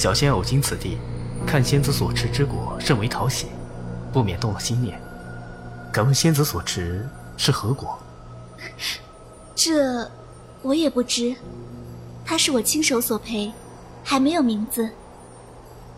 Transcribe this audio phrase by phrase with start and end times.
[0.00, 0.96] 小仙偶经此地，
[1.46, 3.48] 看仙子所持之果甚为讨喜，
[4.10, 4.98] 不免动了心念。
[5.92, 7.98] 敢问仙子所持是何果？
[9.54, 10.10] 这
[10.62, 11.36] 我也不知，
[12.24, 13.52] 他是我亲手所培，
[14.02, 14.88] 还没有名字。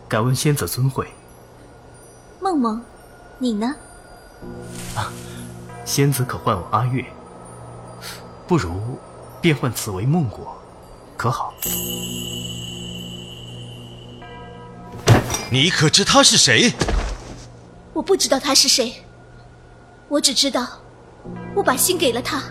[0.09, 1.07] 敢问仙子尊讳？
[2.41, 2.83] 梦梦，
[3.39, 3.73] 你呢？
[4.97, 5.07] 啊，
[5.85, 7.05] 仙子可唤我阿月。
[8.49, 8.99] 不如
[9.39, 10.57] 变换此为梦果，
[11.15, 11.53] 可好？
[15.49, 16.73] 你可知他是谁？
[17.93, 19.03] 我不知道他是谁，
[20.07, 20.67] 我只知道，
[21.55, 22.41] 我把心给了他，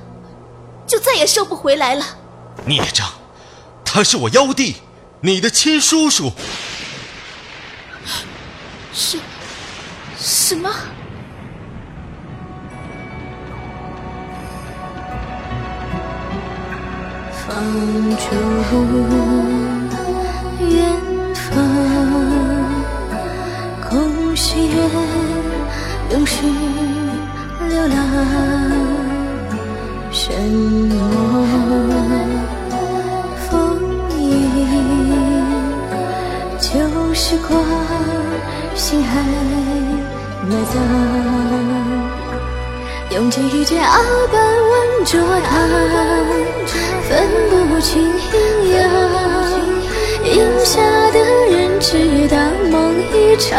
[0.86, 2.04] 就再也收不回来了。
[2.64, 3.08] 孽障，
[3.84, 4.76] 他是我妖帝，
[5.20, 6.32] 你的亲叔叔。
[8.92, 9.18] 是，
[10.16, 10.70] 什么？
[17.44, 17.56] 放
[18.16, 18.26] 逐
[20.64, 21.01] 远
[24.52, 24.76] 岁月，
[26.10, 26.44] 永世
[27.70, 27.96] 流浪。
[30.10, 30.30] 什
[30.90, 30.94] 么
[33.48, 33.50] 风
[34.10, 34.20] 影？
[36.60, 36.68] 旧
[37.14, 37.50] 时光，
[38.74, 39.22] 心海
[40.46, 40.74] 埋葬。
[43.12, 44.36] 用尽一切傲般
[44.68, 45.50] 问着他，
[47.08, 47.10] 分
[47.48, 48.78] 不清阴阳。
[50.24, 50.78] 饮下
[51.10, 51.18] 的
[51.50, 52.36] 人知道
[52.70, 53.58] 梦一场，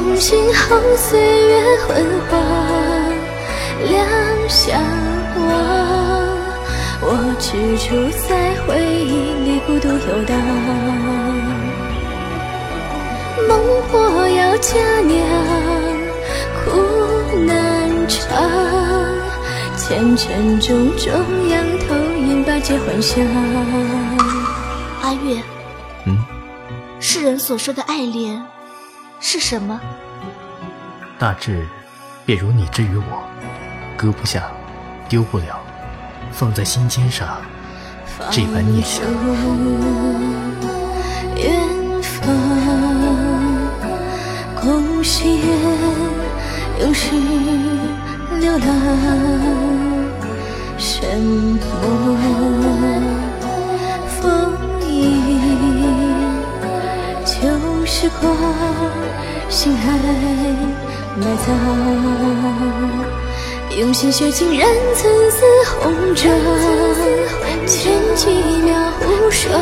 [0.00, 2.40] 梦醒后岁月昏黄，
[3.86, 3.98] 两
[4.48, 4.80] 相
[5.46, 5.48] 望。
[7.02, 7.06] 我
[7.38, 10.34] 只处在回忆里孤独游荡，
[13.46, 13.52] 孟
[13.90, 15.12] 婆要嫁娘。
[16.64, 16.70] 苦
[17.46, 18.18] 难长，
[19.76, 21.12] 前尘种种
[21.50, 23.22] 仰头饮八戒幻想。
[25.02, 25.42] 阿月，
[26.06, 26.16] 嗯，
[27.00, 28.42] 世人所说的爱恋
[29.20, 29.78] 是什么？
[31.18, 31.66] 大致
[32.24, 33.22] 便如你之于我，
[33.96, 34.50] 割不下，
[35.08, 35.60] 丢不了，
[36.32, 37.38] 放在心尖上，
[38.30, 39.04] 这般念想。
[41.36, 42.28] 远方，
[48.40, 48.66] 流浪，
[54.88, 55.30] 影？
[57.24, 58.32] 旧时光，
[59.48, 59.90] 心海
[61.16, 61.48] 埋葬。
[63.76, 66.32] 用心血浸染层丝红妆，
[67.66, 68.30] 千几
[68.62, 69.52] 秒无双。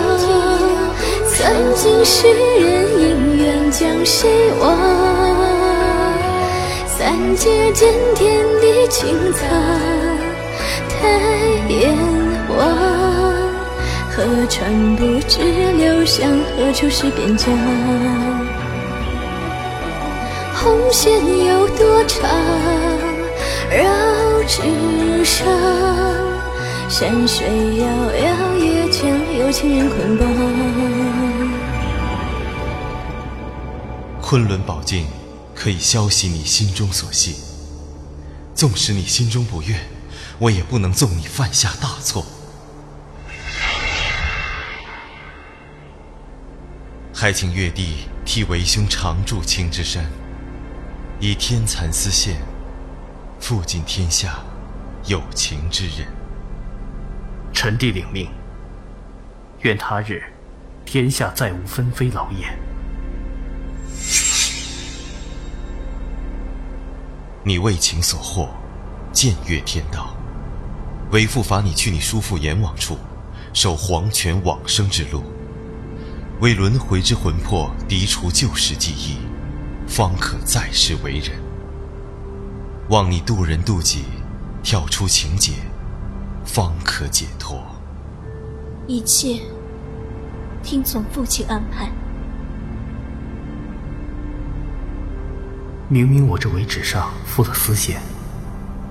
[1.27, 4.29] 曾经世人因缘将谁
[4.61, 4.77] 忘？
[6.87, 9.49] 三界间，天地清苍，
[10.91, 11.09] 太
[11.73, 12.18] 阎王，
[14.19, 15.39] 河川不知
[15.75, 17.57] 流向何处是边疆？
[20.53, 21.13] 红线
[21.47, 22.29] 有多长？
[23.71, 23.85] 绕
[24.49, 25.47] 纸上，
[26.89, 27.47] 山水
[27.77, 29.09] 遥遥，也将
[29.39, 30.29] 有情人捆绑。
[34.21, 35.07] 昆仑宝镜。
[35.55, 37.35] 可以消息你心中所系，
[38.55, 39.75] 纵使你心中不悦，
[40.39, 42.25] 我也不能纵你犯下大错。
[47.21, 50.09] 还请月帝替为兄常驻青之山，
[51.19, 52.37] 以天蚕丝线，
[53.41, 54.39] 付尽天下
[55.07, 56.07] 有情之人。
[57.53, 58.31] 臣弟领命。
[59.63, 60.23] 愿他日
[60.87, 62.57] 天下再无纷飞劳燕。
[67.43, 68.51] 你为情所惑，
[69.13, 70.17] 僭越天道，
[71.11, 72.97] 为父罚你去你叔父阎王处，
[73.53, 75.25] 守黄泉往生之路，
[76.41, 79.19] 为轮回之魂魄涤除旧时记忆，
[79.89, 81.33] 方可再世为人。
[82.91, 84.05] 望你渡人渡己，
[84.63, 85.55] 跳出情劫，
[86.45, 87.61] 方可解脱。
[88.87, 89.41] 一切
[90.63, 91.91] 听从父亲安排。
[95.89, 98.01] 明明我这尾指上附了丝线，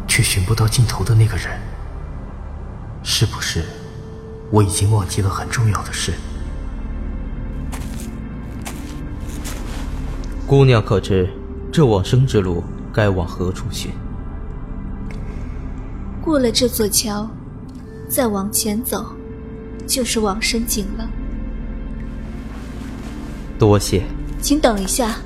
[0.05, 1.57] 却寻不到尽头的那个人。
[3.03, 3.63] 是不是
[4.51, 6.11] 我已经忘记了很重要的事？
[10.47, 11.27] 姑娘可知
[11.73, 12.63] 这往生之路
[12.93, 13.91] 该往何处寻？
[16.21, 17.29] 过了这座桥，
[18.07, 19.05] 再往前走，
[19.85, 21.05] 就是往生井了。
[23.59, 24.03] 多谢。
[24.39, 25.17] 请等一下。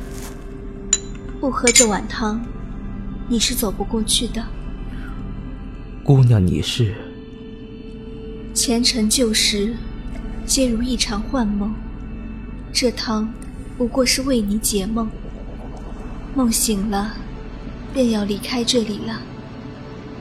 [1.40, 2.42] 不喝这碗汤，
[3.28, 4.44] 你是走不过去的。
[6.04, 6.96] 姑娘，你是？
[8.56, 9.76] 前尘旧事，
[10.48, 11.72] 皆如一场幻梦。
[12.74, 13.32] 这趟
[13.82, 15.10] 不过是为你解梦，
[16.36, 17.14] 梦醒了，
[17.92, 19.20] 便要离开这里了。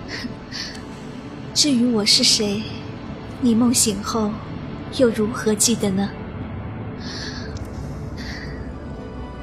[1.52, 2.62] 至于我是谁，
[3.42, 4.32] 你梦醒后
[4.96, 6.08] 又如何记得呢？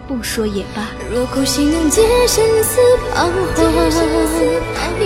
[0.07, 0.89] 不说也罢。
[1.13, 2.79] 若苦心能解生死
[3.13, 3.71] 彷徨，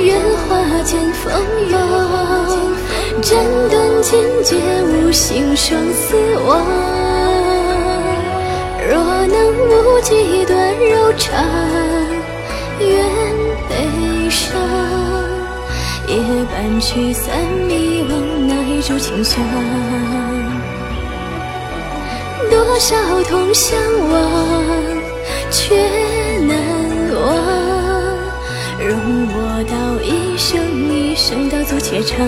[0.01, 1.33] 愿化剑锋
[1.69, 2.47] 芒，
[3.21, 4.55] 斩断千劫
[4.85, 6.15] 无形双死
[6.47, 7.20] 亡。
[8.91, 11.41] 若能无极断柔肠，
[12.77, 12.89] 愿
[13.69, 14.51] 悲伤，
[16.09, 16.17] 也
[16.51, 17.33] 伴驱散
[17.69, 18.11] 迷惘
[18.49, 19.41] 那一株清香。
[22.49, 22.97] 多少
[23.29, 23.79] 痛相
[24.09, 24.19] 望，
[25.51, 25.73] 却
[26.41, 26.57] 难
[27.15, 27.21] 忘。
[28.77, 28.99] 容
[29.31, 29.73] 我道
[30.03, 30.59] 一声
[30.91, 32.27] 一生，道阻且长。